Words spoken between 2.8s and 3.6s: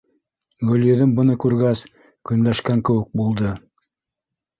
кеүек булды: